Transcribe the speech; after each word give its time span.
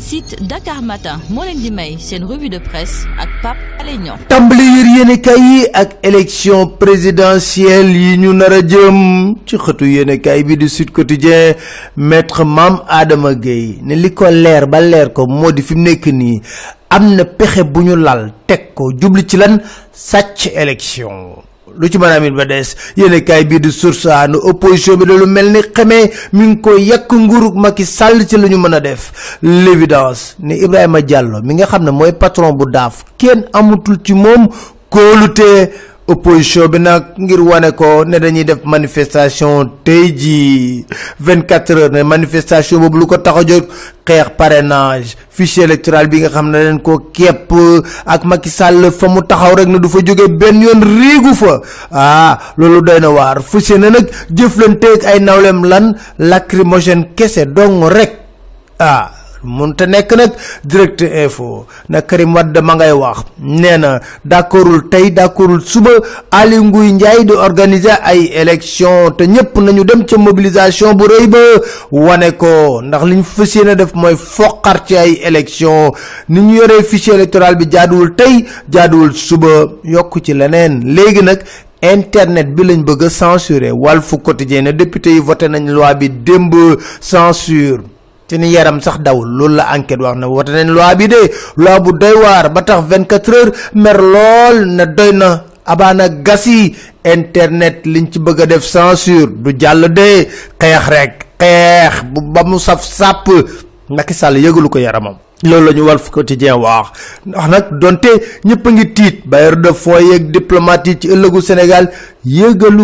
site 0.00 0.36
Dakar 0.48 0.80
Matin 0.80 1.20
moo 1.28 1.44
leen 1.44 1.60
di 1.60 1.70
may 1.70 1.98
revue 2.24 2.48
de 2.48 2.56
presse 2.58 3.04
ak 3.20 3.28
Pape 3.42 3.60
Alé 3.80 3.98
Niang. 4.00 4.16
Tàmbali 4.32 4.64
yër 4.64 4.88
ak 5.76 5.98
élection 6.02 6.66
présidentielle 6.80 7.92
yi 7.92 8.16
ñu 8.18 8.32
nar 8.32 8.52
a 8.52 8.60
jëm 8.62 9.34
ci 9.44 9.56
xëtu 9.58 9.84
bi 10.46 10.56
di 10.56 10.68
Sud 10.68 10.90
Quotidien 10.90 11.52
maître 11.96 12.44
Mame 12.44 12.80
Adama 12.88 13.34
Gueye 13.34 13.78
ne 13.82 13.94
li 13.94 14.10
ko 14.14 14.24
leer 14.30 14.66
ba 14.66 14.80
leer 14.80 15.12
ko 15.12 15.26
moo 15.26 15.52
di 15.52 15.60
fi 15.62 15.74
am 16.88 17.16
lal 18.00 18.32
ko 18.74 18.90
jubli 18.98 19.26
ci 19.28 19.36
lan 19.36 19.60
élection 20.54 21.44
lu 21.78 21.88
ci 21.88 21.98
mën 21.98 22.06
a 22.08 22.16
amit 22.16 22.30
ba 22.32 22.44
des. 22.44 22.74
Yéen 22.96 23.20
kaay 23.24 23.44
bii 23.44 23.60
di 23.60 23.70
source 23.72 24.06
nu 24.28 24.38
opposition 24.42 24.96
bi 24.96 25.04
lu 25.06 25.26
mel 25.26 25.50
ni 25.52 25.60
xamee 25.72 26.10
mi 26.32 26.46
ngi 26.46 26.60
ko 26.60 26.76
yàq 26.76 27.12
nguurug 27.12 27.54
Macky 27.56 27.84
Sall 27.84 28.26
ci 28.26 28.36
lu 28.36 28.48
ñu 28.48 28.58
mën 28.58 28.74
a 28.74 28.80
def. 28.80 29.38
L'évidence 29.42 30.36
ni 30.40 30.56
Ibrahima 30.62 31.00
Diallo 31.00 31.40
mi 31.42 31.54
nga 31.54 31.66
xam 31.66 31.84
ne 31.84 31.90
mooy 31.90 32.12
patron 32.12 32.52
bu 32.52 32.70
daaf 32.70 33.04
kenn 33.18 33.44
amatul 33.52 33.98
ci 34.04 34.14
moom 34.14 34.48
kóolute 34.90 35.70
opposition 36.06 36.68
bi 36.68 36.78
nag 36.78 37.16
ngir 37.16 37.40
wane 37.40 37.70
ko 37.72 38.04
ne 38.04 38.18
dañuy 38.20 38.44
def 38.44 38.60
manifestation 38.64 39.70
tey 39.84 40.12
jii 40.12 40.84
24 41.20 41.72
heures 41.78 41.90
ne 41.92 42.02
manifestation 42.04 42.80
boobu 42.80 42.98
lu 42.98 43.06
ko 43.06 43.16
tax 43.16 43.36
a 44.12 44.24
parrainage 44.36 45.16
fichier 45.30 45.64
électoral 45.64 46.06
bi 46.08 46.20
nga 46.20 46.28
xam 46.28 46.50
ne 46.50 46.78
ko 46.84 46.98
képp 47.12 47.50
ak 48.04 48.24
Macky 48.24 48.50
Sall 48.50 48.90
fa 48.92 49.08
mu 49.08 49.22
taxaw 49.22 49.54
rek 49.56 49.68
ne 49.68 49.78
du 49.78 49.88
fa 49.88 49.98
jóge 50.04 50.28
benn 50.28 50.60
yoon 50.62 50.80
riigu 50.82 51.32
fa. 51.34 51.60
Ah 51.90 52.38
loolu 52.56 52.82
doy 52.82 53.00
na 53.00 53.08
waar. 53.10 53.40
Fusé 53.42 53.78
na 53.78 53.88
nag 53.90 54.06
ay 55.06 55.20
nawlem 55.20 55.64
lan 55.64 55.94
lacrymogène 56.18 57.14
kese 57.16 57.46
dong 57.46 57.88
rek. 57.88 58.12
Ah 58.78 59.23
munte 59.44 59.86
nekk 59.86 60.12
nag 60.16 60.32
direct 60.64 61.00
info. 61.02 61.66
Na 61.88 62.00
Karim 62.02 62.34
Wade 62.34 62.60
ma 62.62 62.74
ngay 62.74 62.92
wax. 62.92 63.24
Nee 63.38 63.78
na 63.78 64.00
d'accordul 64.24 64.88
tey 64.88 65.10
d'accordul 65.10 65.60
suba 65.64 65.90
Aly 66.30 66.58
Ngouille 66.58 66.92
Ndiaye 66.92 67.24
di 67.24 67.32
organiser 67.32 67.98
ay 68.02 68.30
élection 68.34 69.10
te 69.16 69.24
ñëpp 69.26 69.56
nañu 69.60 69.84
dem 69.84 70.04
ca 70.06 70.16
mobilisation 70.18 70.94
bu 70.94 71.04
rëy 71.06 71.26
ba 71.28 71.38
wane 71.90 72.32
ko. 72.36 72.80
Ndax 72.82 73.04
li 73.04 73.16
ñu 73.16 73.22
fas 73.24 73.54
yéene 73.54 73.76
def 73.76 73.94
mooy 73.94 74.16
foqar 74.16 74.84
ci 74.86 74.96
ay 74.96 75.20
élection. 75.24 75.92
Ni 76.28 76.40
ñu 76.40 76.56
yoree 76.56 76.82
fichier 76.82 77.14
électoral 77.14 77.56
bi 77.56 77.66
jaaduwul 77.70 78.14
tey 78.14 78.44
jaaduwul 78.70 79.12
suba. 79.14 79.66
Yokk 79.84 80.22
ci 80.24 80.34
leneen. 80.34 80.82
Léegi 80.94 81.22
nag 81.22 81.42
internet 81.82 82.54
bi 82.54 82.64
lañ 82.64 82.82
bëgg 82.84 83.08
censurer. 83.08 83.72
Walf 83.72 84.14
Quotidien 84.22 84.72
député 84.72 85.10
yi 85.12 85.20
voté 85.20 85.48
nañ 85.48 85.68
loi 85.70 85.94
bi 85.94 86.08
démb 86.08 86.54
censure 87.00 87.80
te 88.26 88.36
ni 88.38 88.50
yaram 88.50 88.80
sax 88.80 88.98
dawul 89.00 89.28
loolu 89.28 89.54
la 89.56 89.74
enquête 89.76 90.00
wax 90.00 90.16
na 90.18 90.26
wote 90.28 90.48
nañ 90.50 90.68
loi 90.70 90.94
bi 90.96 91.08
de 91.08 91.20
loi 91.56 91.80
bu 91.80 91.92
doy 91.92 92.14
waar 92.22 92.50
ba 92.52 92.62
tax 92.62 92.82
24 92.88 93.28
heures 93.34 93.52
mer 93.74 93.98
lool 94.00 94.56
doy 94.96 95.12
na. 95.12 95.44
Abaana 95.66 96.08
gasi 96.20 96.76
internet 97.04 97.86
liñ 97.88 98.10
ci 98.12 98.18
bëgg 98.20 98.40
a 98.42 98.46
def 98.46 98.64
censure 98.64 99.26
du 99.42 99.54
jàll 99.58 99.88
de. 99.92 100.28
Xeex 100.60 100.84
rek 100.92 101.12
xeex 101.40 101.94
bu 102.12 102.20
ba 102.20 102.44
mu 102.44 102.58
saf 102.58 102.84
sàpp 102.84 103.26
Macky 103.88 104.14
Sall 104.14 104.36
yëgalu 104.40 104.68
ko 104.68 104.78
yaramam 104.78 105.16
loolu 105.44 105.66
la 105.66 105.72
ñu 105.72 105.82
Walf 105.86 106.10
Quotidien 106.10 106.56
wax. 106.56 106.86
Ndax 107.26 107.48
nag 107.48 107.64
donte 107.80 108.08
ñëpp 108.44 108.64
ngi 108.72 108.92
tiit 108.94 109.16
bailleur 109.26 109.56
de 109.56 109.72
fonds 109.72 110.00
yeeg 110.00 110.30
diplomate 110.30 110.96
ci 111.00 111.08
ëllëgu 111.08 111.40
Sénégal 111.42 111.90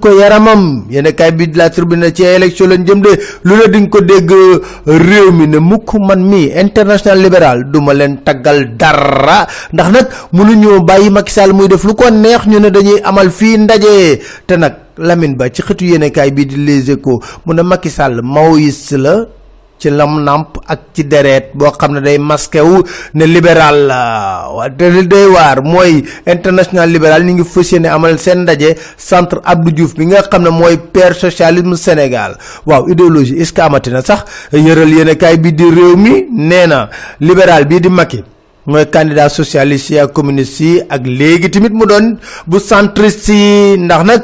ko 0.00 0.08
yaramam. 0.18 0.84
Yéen 0.90 1.12
kay 1.14 1.32
bi 1.32 1.50
la 1.54 1.70
tribune 1.70 2.12
ci 2.14 2.22
élection 2.24 2.66
lañ 2.68 2.84
jëm 2.86 3.00
de 3.00 3.10
lu 3.44 3.54
nga 3.56 3.88
ko 3.88 4.00
dégg 4.00 4.30
réew 4.86 5.32
mi 5.32 5.46
ne 5.48 5.58
mukk 5.58 5.94
man 5.98 6.22
mi 6.24 6.50
international 6.54 7.22
libéral 7.22 7.64
duma 7.70 7.94
leen 7.94 8.18
taggal 8.22 8.76
dara. 8.76 9.46
Ndax 9.72 9.90
nag 9.90 10.06
mënuñoo 10.32 10.80
bàyyi 10.84 11.10
Macky 11.10 11.32
Sall 11.32 11.52
muy 11.52 11.68
def 11.68 11.84
lu 11.84 11.94
ko 11.94 12.10
neex 12.10 12.46
ñu 12.46 12.58
ne 12.60 12.70
dañuy 12.70 13.00
amal 13.04 13.30
fii 13.30 13.58
ndaje. 13.58 14.20
Te 14.46 14.56
nag 14.56 14.72
Lamine 14.98 15.36
Ba 15.36 15.48
ci 15.48 15.62
xëtu 15.62 15.84
yéen 15.86 16.10
kay 16.12 16.30
bi 16.30 16.44
di 16.46 16.56
Les 16.56 16.90
Échos 16.90 17.20
mu 17.46 17.54
ne 17.54 17.62
Macky 17.62 17.88
Sall 17.88 18.20
maoïste 18.22 18.92
la 18.98 19.24
ci 19.82 19.90
lam 19.90 20.22
namp 20.22 20.58
ak 20.72 20.80
ci 20.94 21.02
deret 21.12 21.50
boo 21.58 21.70
xam 21.80 21.92
ne 21.94 22.00
day 22.00 22.18
masqué 22.18 22.60
wu 22.62 22.82
ne 23.14 23.24
libéral 23.26 23.86
la. 23.90 24.00
Li 24.78 25.06
day 25.06 25.26
waar 25.26 25.58
mooy 25.62 26.04
international 26.26 26.88
libéral 26.94 27.22
ñu 27.26 27.32
ngi 27.34 27.44
fas 27.44 27.72
yéene 27.72 27.88
amal 27.90 28.18
seen 28.18 28.38
ndaje 28.42 28.76
centre 28.96 29.40
Abdou 29.44 29.72
Diouf 29.72 29.94
bi 29.98 30.06
nga 30.06 30.22
xam 30.30 30.42
ne 30.44 30.50
mooy 30.50 30.76
père 30.92 31.14
socialisme 31.14 31.74
Sénégal. 31.76 32.36
Waaw 32.66 32.88
idéologie 32.88 33.42
amati 33.58 33.90
na 33.90 34.02
sax? 34.02 34.20
Yëral 34.52 34.92
yéene 34.94 35.16
kaay 35.16 35.36
bi 35.38 35.52
di 35.52 35.64
réew 35.64 35.96
mi 35.96 36.26
nee 36.30 36.66
na 36.66 36.88
libéral 37.20 37.64
bii 37.66 37.80
di 37.80 37.88
Macky 37.88 38.22
mooy 38.66 38.84
candidat 38.86 39.30
socialiste 39.32 39.90
yi 39.94 39.98
ak 39.98 40.12
communiste 40.12 40.86
ak 40.88 41.02
léegi 41.06 41.50
tamit 41.50 41.72
mu 41.74 41.86
doon 41.86 42.16
bu 42.46 42.58
centriste 42.60 43.76
ndax 43.78 44.02
nag 44.04 44.22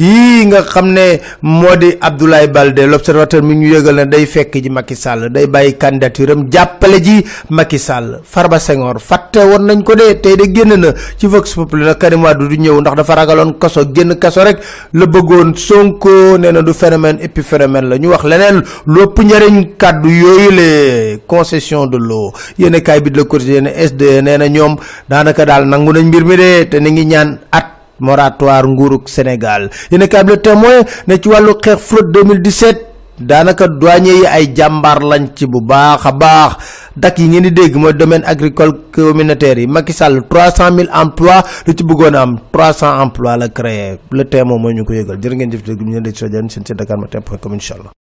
kii 0.00 0.46
nga 0.48 0.62
xam 0.64 0.86
ne 0.96 1.20
moo 1.42 1.76
di 1.76 1.92
Abdoulaye 2.00 2.48
Baldé 2.48 2.86
l'observateur 2.86 3.42
mi 3.42 3.54
ñu 3.54 3.68
yëgal 3.74 3.96
ne 3.96 4.04
day 4.08 4.24
fekk 4.24 4.54
ji 4.62 4.70
Macky 4.70 4.96
Sall 4.96 5.28
day 5.30 5.46
bàyyi 5.46 5.76
candidature 5.76 6.32
am 6.32 6.48
jàppale 6.50 7.02
ji 7.04 7.22
Macky 7.50 7.78
Sall. 7.78 8.20
Farba 8.24 8.58
Senghor 8.58 8.96
fàtte 8.98 9.44
woon 9.44 9.66
nañ 9.68 9.82
ko 9.84 9.94
de 9.94 10.14
tey 10.22 10.36
de 10.36 10.44
génn 10.54 10.72
na. 10.80 10.94
Ci 11.18 11.26
Vox 11.26 11.52
Populi 11.54 11.84
na 11.84 11.94
Karim 11.96 12.22
Wade 12.24 12.48
du 12.48 12.56
ñëw 12.56 12.80
ndax 12.80 12.94
dafa 12.96 13.14
ragaloon 13.14 13.52
kaso 13.60 13.82
génn 13.94 14.16
kaso 14.18 14.40
rek 14.42 14.58
la 14.94 15.04
bëggoon. 15.06 15.52
Sonko 15.56 16.38
nee 16.38 16.50
na 16.52 16.62
du 16.62 16.72
phénomène 16.72 17.18
épiphénomène 17.20 17.88
la 17.90 17.98
ñu 17.98 18.08
wax 18.08 18.24
leneen. 18.24 18.62
Lu 18.86 19.02
ëpp 19.02 19.18
njëriñ 19.22 19.76
kàddu 19.76 20.08
yooyu 20.08 20.50
le 20.50 21.16
concession 21.26 21.86
de 21.86 21.98
l'eau. 21.98 22.32
Yéen 22.58 22.80
kaay 22.80 23.00
bi 23.02 23.10
la 23.10 23.24
quotidien 23.24 23.66
SDE 23.76 24.22
nee 24.22 24.38
na 24.38 24.48
ñoom 24.48 24.76
daanaka 25.10 25.44
daal 25.44 25.66
nangu 25.68 25.92
nañ 25.92 26.06
mbir 26.06 26.24
mi 26.24 26.36
de 26.38 26.64
te 26.70 26.80
ni 26.80 26.90
ngi 26.90 27.04
ñaan 27.04 27.38
at 27.52 27.79
moratoire 28.00 28.66
nguurug 28.66 29.08
Sénégal. 29.08 29.70
Yéen 29.90 30.02
a 30.02 30.22
le 30.22 30.36
témoin 30.40 30.82
ne 31.06 31.16
ci 31.16 31.28
wàllu 31.28 31.54
xeex 31.62 31.76
fraude 31.78 32.12
2017 32.12 32.86
daanaka 33.20 33.68
douanier 33.68 34.14
yi 34.20 34.26
ay 34.26 34.52
jàmbaar 34.56 35.00
lañ 35.02 35.28
ci 35.36 35.46
bu 35.46 35.60
baax 35.60 36.06
a 36.06 36.12
baax. 36.12 36.52
Dak 36.96 37.18
yi 37.18 37.28
ngeen 37.28 37.42
di 37.44 37.50
dégg 37.52 37.76
mooy 37.76 37.92
domaine 37.94 38.24
agricole 38.26 38.72
communautaire 38.92 39.60
yi. 39.60 39.66
Macky 39.66 39.92
Sall 39.92 40.22
300000 40.28 40.88
emplois 40.92 41.42
lu 41.66 41.72
ci 41.74 41.84
bëggoon 41.84 42.14
am 42.14 42.38
300 42.52 43.00
emplois 43.02 43.36
la 43.36 43.48
créé. 43.48 43.98
Le 44.10 44.24
témoin 44.24 44.58
mooy 44.58 44.74
ñu 44.74 44.84
ko 44.84 44.92
yëgal. 44.92 45.18
Jërë 45.20 45.36
ngeen 45.36 45.52
jëf 45.52 45.62
dégg 45.62 45.80
ñu 45.82 46.00
di 46.00 46.10
soo 46.14 46.28
seen 46.28 46.48
seen 46.48 46.76
Dakar 46.76 46.98
Matin 46.98 47.20
point 47.22 47.38
com 47.40 47.52
incha 47.54 47.74
allah 47.74 47.90